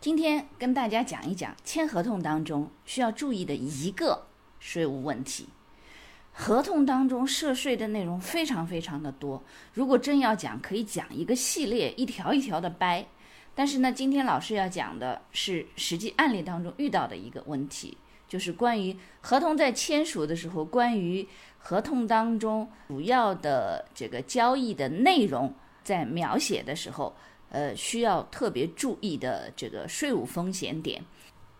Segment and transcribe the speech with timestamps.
[0.00, 4.26] 今天跟大家讲一讲签合同当中需要注意的一个。
[4.60, 5.48] 税务问题，
[6.32, 9.40] 合同当中涉税的内容非常非常的多。
[9.72, 13.06] 如果真要讲，可以讲一个系列，一条一条的掰。
[13.54, 17.96] 但是呢，今天老师要讲的是实际案例当中遇到的一个问题，
[18.28, 21.26] 就是关于合同在签署的时候，关于
[21.56, 25.54] 合同当中主要的这个交易的内容，
[25.84, 27.14] 在描写的时候，
[27.50, 31.02] 呃，需要特别注意的这个税务风险点。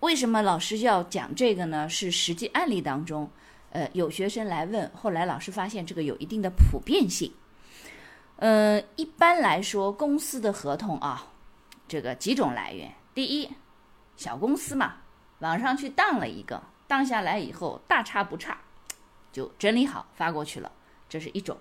[0.00, 1.88] 为什么老师要讲这个呢？
[1.88, 3.28] 是实际案例当中，
[3.70, 7.32] 呃，有学生来问，后来老师发现这个有一定的普遍性。
[8.36, 11.26] 呃，一般来说，公司的合同啊，
[11.88, 12.92] 这个几种来源。
[13.12, 13.50] 第一，
[14.16, 14.98] 小公司嘛，
[15.40, 18.56] 网上去当了一个，当下来以后大差不差，
[19.32, 20.70] 就整理好发过去了，
[21.08, 21.56] 这是一种。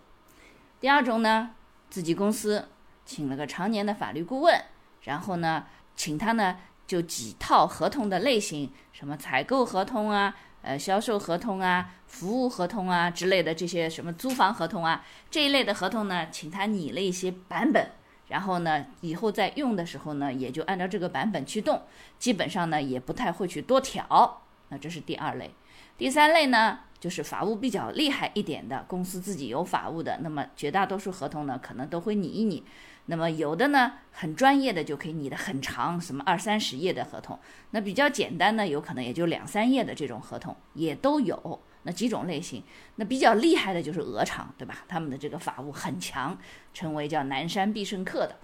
[0.79, 1.55] 第二种呢，
[1.89, 2.69] 自己公司
[3.07, 4.61] 请了个常年的法律顾问，
[5.01, 6.57] 然后呢，请他呢。
[6.87, 17.91] 就几套合同的类型，什么采购合同啊，呃，销售合同啊，服务合同啊之类的这些什么租房合同啊这一类的合同呢，请他拟了一些版本，
[18.29, 21.81] 然后呢，以后在用的时候呢，也就按照这个版本去动，
[22.17, 24.43] 基本上呢也不太会去多调。
[24.69, 25.53] 那这是第二类，
[25.97, 32.63] 第三类呢，就是法务比较厉害一点的公司自己有法务的，那么绝大多数合同呢，可能都会拟一拟。
[33.09, 37.39] 那么有的呢，很专业的就可以拟的很长，什么二三十页的合同。
[37.71, 41.61] 那比较简单呢，有可能也就两三页的这种合同也都有。
[41.83, 42.61] 那几种类型，
[42.97, 44.83] 那比较厉害的就是鹅厂，对吧？
[44.89, 46.37] 他们的这个法务很强，
[46.73, 48.35] 称为叫南山必胜客的。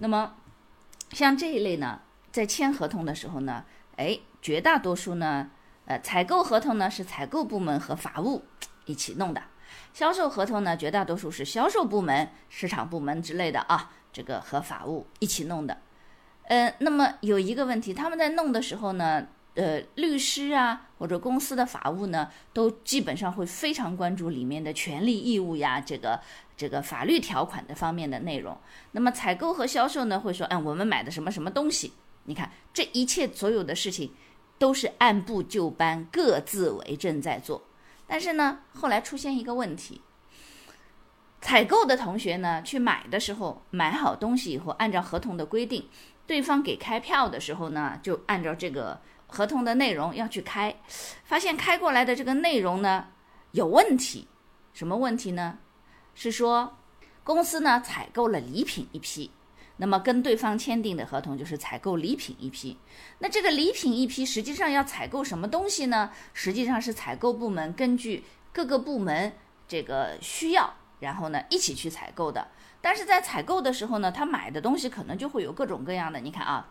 [0.00, 0.34] 那么
[1.12, 3.64] 像这一类呢，在签合同的时候呢，
[3.96, 5.50] 哎，绝大多数呢，
[5.86, 8.42] 呃，采购合同呢是采购部门和法务
[8.86, 9.42] 一起弄的。
[9.92, 15.78] 销售合同呢，绝大多数是销售部门、市场部门之类的啊，这个和法务一起弄的。
[16.44, 26.20] 呃，那么有一个问题，他们在弄的时候呢，呃，律师啊或者公司的法务呢，都基本上会非常关注里面的权利义务呀，这个
[26.56, 28.56] 这个法律条款的方面的内容。
[28.92, 31.92] 那么采购和销售呢，会说，嗯，我们买的什么什么东西？
[32.24, 34.12] 你看，这一切所有的事情
[34.64, 37.62] 都是按部就班、各自为政在做。
[38.06, 40.00] 但是呢，后来出现一个问题，
[41.42, 45.86] 采购的同学呢去买的时候，买好东西以后，按照合同的规定，
[46.26, 50.74] 对方给开票的时候呢，就按照这个合同的内容要去开，
[51.24, 53.06] 发现开过来的这个内容呢
[53.50, 54.26] 有问题，
[54.72, 55.58] 什么问题呢？
[56.14, 56.74] 是说
[57.22, 59.30] 公司呢采购了礼品一批。
[59.76, 62.76] 那么跟对方签订的合同就是采购礼品一批，
[63.18, 66.12] 那这个礼品一批实际上要采购什么东西呢？
[66.32, 69.32] 实际上是采购部门根据各个部门
[69.66, 72.48] 这个需要，然后呢一起去采购的。
[72.80, 76.20] 但是在采购的时候呢，他买的东西可能就会有各种各样的。
[76.20, 76.68] 你看啊，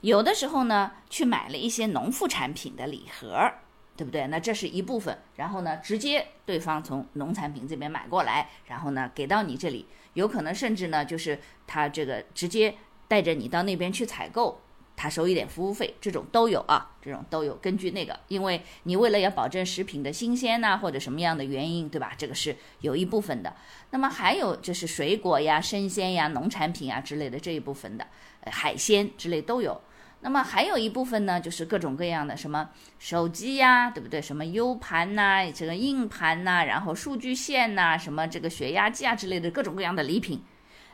[0.00, 3.52] 有的时候呢去买了一些农副产品的礼盒。
[3.96, 4.26] 对不对？
[4.26, 12.74] 那这是一部分，然后呢，直接对方从农产品这边买过来，然后呢给到你这里，有可能甚至呢就是他这个直接
[13.08, 14.60] 带着你到那边去采购，
[14.96, 17.54] 他收一点服务费，这种都有啊，这种都有。
[17.56, 22.12] 根据那个，因为你为了要保证食品的新鲜呐，或者什么样的原因，对吧？
[22.16, 23.54] 这个是有一部分的。
[23.90, 28.06] 那么还有就是水果呀、生鲜呀、农产品啊之类的这一部分的，
[28.50, 29.80] 海鲜之类都有。
[30.26, 34.20] 那么还有一部分呢，就是各种各样的什么手机呀，对不对？
[34.20, 40.42] 什么 U 盘呐，这个硬盘呐，然后数据线呐，什么这个血压计啊之类的各种各样的礼品。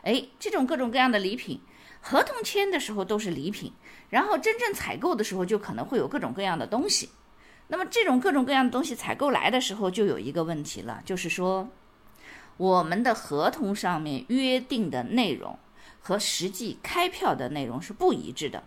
[0.03, 1.59] 哎，这种各种各样的礼品，
[1.99, 3.73] 合同签的时候都是礼品，
[4.11, 7.09] 然后真正采购的时候就可能会有各种各样的东西。
[7.69, 11.67] 那么这种各种各样的东西采购来的时候，就有一个问题了，就是说
[12.57, 15.57] 我们的合同上面约定的内容
[15.99, 18.61] 和实际开票的内容是不一致的。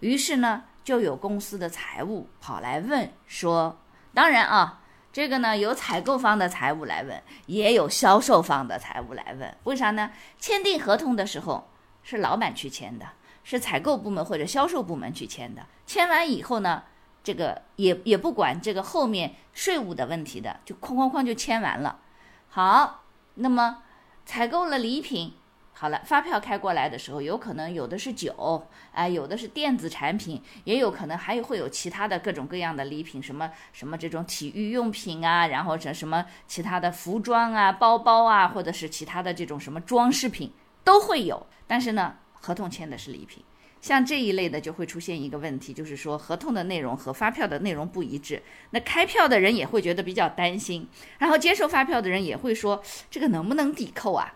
[0.00, 3.78] 于是呢，就有公司的财务跑来问说
[4.14, 4.80] ：“当然啊，
[5.12, 9.56] 这个呢有采购方的财务来问，也有销售方的财务来问。
[9.64, 10.10] 为啥呢？
[10.38, 11.68] 签订合同的时候
[12.02, 13.06] 是老板去签的，
[13.44, 15.66] 是采购部门或者销售部门去签的。
[15.86, 16.82] 签完以后呢，
[17.22, 22.00] 这个也也不管这个后面税务的问题的，就哐哐哐就签完了。
[22.48, 23.04] 好，
[23.34, 23.82] 那么
[24.24, 25.34] 采购了礼品，
[25.74, 40.52] 好了，发票开过来的时候，有可能有的是酒，哎，有的是电子产品，也有可能还有会有其他的各种各样的礼品，什么什么这种体育用品啊，然后这什么其他的服装啊、包包啊，或者是其他的这种什么装饰品
[40.84, 41.44] 都会有。
[41.66, 43.42] 但是呢，合同签的是礼品，
[43.80, 48.40] 像这一类的就会出现一个问题，就是说合同的内容和发票的内容不一致，
[48.70, 50.86] 那开票的人也会觉得比较担心，
[51.18, 52.80] 然后接受发票的人也会说
[53.10, 54.34] 这个能不能抵扣啊？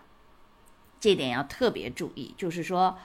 [0.99, 2.97] 这点要特别注意，就是说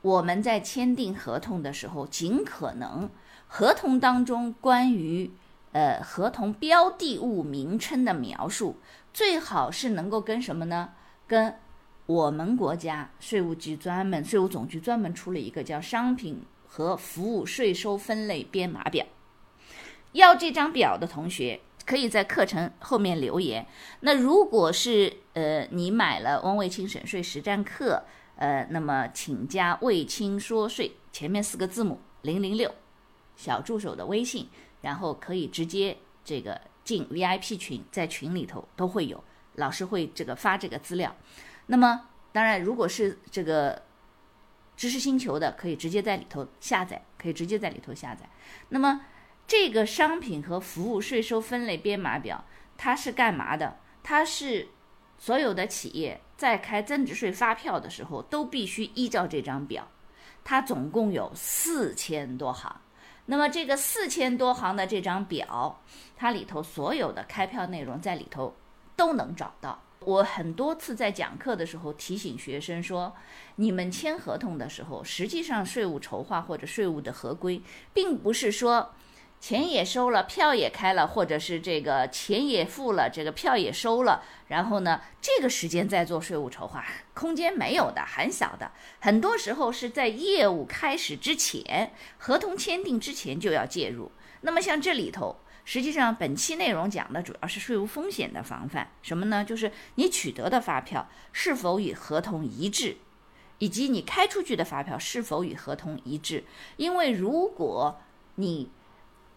[0.00, 3.10] 我们在签订合同的时候，尽可能
[3.46, 5.30] 合同当中关于
[5.72, 8.76] 呃合同标的物名称的描述，
[9.12, 10.90] 最好是能够跟什么呢？
[11.26, 11.56] 跟
[12.06, 19.06] 我们国家税务局专门税务总局专门出了一个叫商品和服务税收分类编码表，
[20.12, 21.60] 要这张表的同学。
[21.84, 23.66] 可以在课程后面留言。
[24.00, 28.04] 那如果是呃你买了汪卫清省税实战课，
[28.36, 32.72] 呃，那么请加卫清说税前面四个字母零零六
[33.34, 34.48] 小助手的微信，
[34.82, 39.22] 然后可以直接这个进 VIP 群，在群里头都会有
[39.56, 41.14] 老师会这个发这个资料。
[41.66, 43.82] 那么当然，如果是这个
[44.76, 48.28] 知识星球的，可以直接在里头下载，可以直接在里头下载。
[48.68, 49.00] 那么。
[49.46, 52.44] 这个商品和服务税收分类编码表，
[52.78, 53.76] 它是干嘛的？
[54.02, 54.68] 它是
[55.18, 59.86] 所有的企业在开增值税发票的时候都必须依照这张表。
[60.42, 62.80] 它总共有四千多行。
[63.26, 65.80] 那么这个四千多行的这张表，
[66.16, 68.54] 它里头所有的开票内容在里头
[68.96, 69.80] 都能找到。
[70.00, 73.14] 我很多次在讲课的时候提醒学生说，
[73.54, 77.62] 你们签合同的时候，实际上税务筹划或者税务的合规，
[77.92, 78.92] 并不是说。
[79.42, 88.70] 钱也收了，票也开了，或者是这个钱也付了，这个票也收了，然后呢，这个时间再做税务筹划，空间没有的，很小的。
[89.00, 94.12] 很多时候是在业务开始之前，合同签订之前就要介入。
[94.42, 95.34] 那么像这里头，
[95.64, 99.44] 实际上本期内容讲的主要是税务风险的防范，什么呢？
[99.44, 102.98] 就是你取得的发票是否与合同一致，
[103.58, 106.44] 以及你开出去的发票是否与合同一致。
[106.76, 108.00] 因为如果
[108.36, 108.70] 你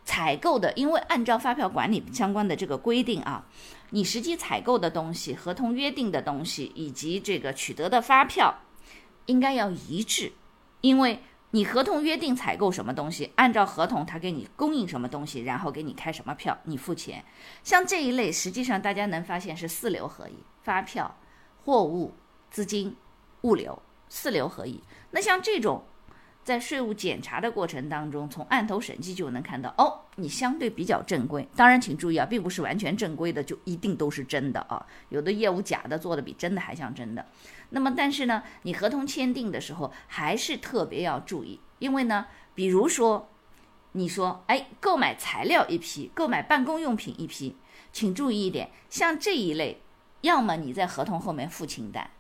[0.06, 3.44] 采购的，因为按照发票管理相关的这个规定啊，
[3.90, 8.62] 你实际采购的东西、合同约定的东西以及这个取得的发票，
[9.26, 10.32] 应该要一致。
[10.82, 11.20] 因为
[11.50, 17.26] 你合同约定采购什么东西，按照合同他给你供应什么东西，然后给你开什么票，你付钱。
[17.64, 21.18] 像这一类，实际上大家能发现是四流合一：发票、
[21.64, 22.14] 货物、
[22.52, 22.96] 资金、
[23.42, 24.84] 物流，四流合一。
[25.10, 25.84] 那像这种。
[26.46, 31.46] 在税务检查的过程当中，从案头审计就能看到哦，你相对比较正规。
[31.56, 37.26] 当然，请注意啊，并不是完全正规的就一定都是真的啊，有的业务假的做的比真的还像真的。
[37.72, 43.28] 那么，但是呢，你合同签订的时候还是特别要注意，因为呢，比如说
[43.94, 47.58] 你说哎，购买材料一批，购买办公用品一批，
[47.92, 49.82] 请注意一点，像这一类，
[50.22, 52.12] 要么你在合同后面附清单。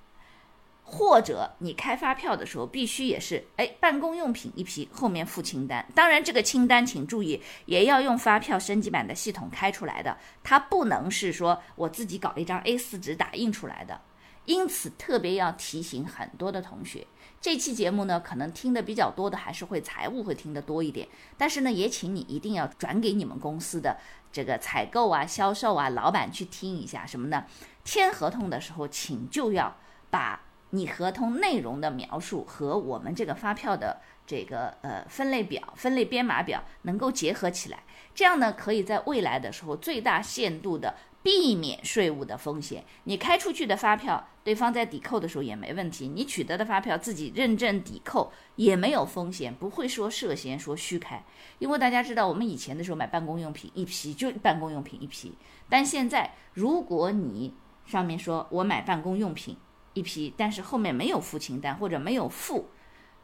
[0.88, 5.84] 或者你开发票的时候，必须也是哎，办公用品一批，后面附清单。
[5.96, 14.00] 当然，这个清单请注意，也要用发票升级版的系统开出来的，它不能是说我自己搞一张 A4 纸打印出来的。
[14.46, 17.08] 因此，特别要提醒很多的同学，
[17.42, 23.98] 这期节目呢，可能听的比较多的还是会财务会听得多一点，但是呢，也请你一定要转给你们公司的
[24.32, 27.46] 这个采购啊、销售啊、老板去听一下什么呢？
[27.84, 29.76] 签合同的时候，请就要
[30.12, 30.40] 把。
[30.76, 42.84] 你合同内容的描述和我们这个发票的这个呃分类表、分类编码表能够结合起来，这样呢，可以在未来的时候最大限度的避免税务的风险。
[43.06, 51.24] 你开出去的发票，对方在抵扣的时候也没问题；你取得的发票自己认证抵扣也没有风险，不会说涉嫌说虚开。
[51.60, 55.34] 因为大家知道，我们以前的时候买办公用品一批就办公用品一批，
[55.70, 57.54] 但现在如果你
[57.86, 59.56] 上面说我买办公用品。
[59.96, 62.70] 一批，但是后面没有付清单或者没有付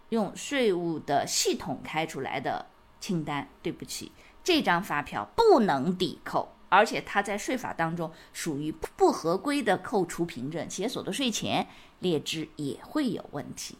[0.09, 2.65] 用税务的系统开出来的
[2.99, 11.67] 清单，对不起，这张发票不能抵扣，而且它在税法当中属于不合规的扣除凭证，企业所得税前
[11.99, 13.77] 列支也会有问题。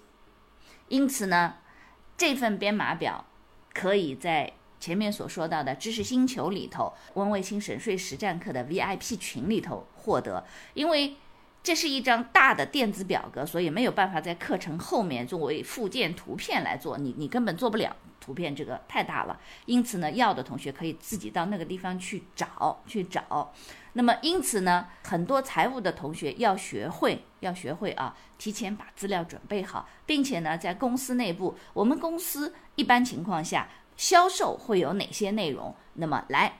[0.90, 1.56] 因此呢，
[2.18, 3.24] 这份编码表
[3.74, 11.16] 可以在前面所说到的知识星球里头，温卫星省税实战课的 VIP 群里头获得，因为。
[11.64, 19.40] 这是一张大的电子表格，所以没有办法在课程后面作为附件图片来做，你你根本做不了图片，这个太大了。
[19.68, 23.54] 因此呢，要的同学可以自己到那个地方去找去找。
[23.94, 35.76] 那么因此呢，很多财务的同学要学会要学会啊，提前把资料准备好，并且呢，在公司内部，我们公司一般情况下销售会有哪些内容？
[35.94, 36.60] 那么来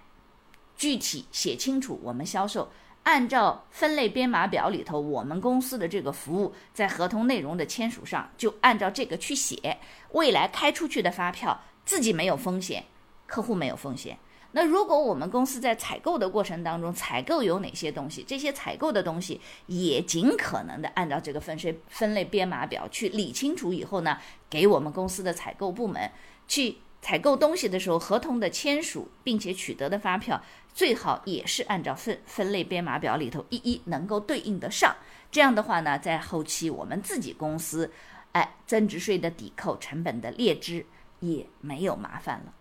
[0.76, 2.72] 具体写清楚，我们销售。
[3.04, 9.80] 按照分类编码表里头，我们公司的这个服务在合同内容的签署上就按照这个去写。
[10.12, 12.86] 未来开出去的发票自己没有风险，
[13.26, 14.18] 客户没有风险。
[14.52, 24.18] 那如果我们公司在采购的过程当中，采购有哪些东西，这些采购的东西也尽可能的按照这个分税分类编码表去理清楚以后呢，
[24.50, 26.12] 给我们公司的采购部门
[26.48, 26.78] 去。
[27.02, 30.42] 采购东西的时候，合同的签署并且取得的发票，
[30.74, 34.96] 最好也是按照分分类编码表里头一一能够对应得上。
[35.32, 37.92] 这样的话呢，在后期我们自己公司，
[38.34, 40.86] 哎，增值税的抵扣、成本的列支
[41.20, 42.54] 也没有麻烦了。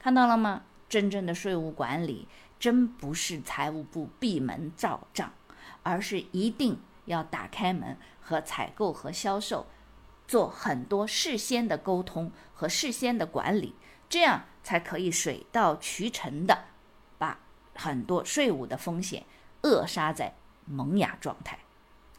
[0.00, 0.62] 看到了吗？
[0.88, 2.26] 真正的税务管理
[2.58, 5.32] 真不是财务部闭门造账，
[5.82, 9.66] 而是一定要打开门和采购和销售。
[10.28, 13.74] 做很多事先的沟通和事先的管理，
[14.08, 16.66] 这样才可以水到渠成的
[17.16, 17.40] 把
[17.74, 19.24] 很多税务的风险
[19.62, 20.34] 扼杀在
[20.66, 21.58] 萌芽状态。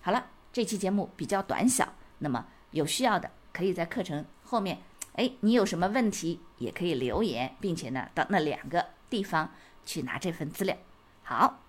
[0.02, 4.80] 好了，这期节目比较短小，那么有需要的可以在课程后面，
[5.14, 9.52] 哎，你有什么问题也可以留言，并且呢到那两个地方
[9.86, 10.76] 去拿这份资料。
[11.22, 11.60] 好，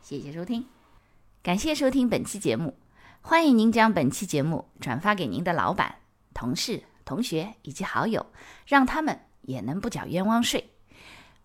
[0.00, 0.66] 谢谢收听，
[1.42, 2.81] 感谢收听本期节目。
[3.24, 5.94] 欢迎您将本期节目转发给您的老板、
[6.34, 8.26] 同事、同学以及好友，
[8.66, 10.72] 让他们也能不缴冤枉税。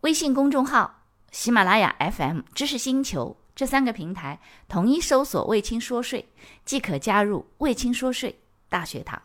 [0.01, 6.27] 微信公众号、喜马拉雅 FM、知识星球这三个平台统一搜索“卫青说税”，
[6.65, 9.21] 即可加入“卫青说税”大学堂。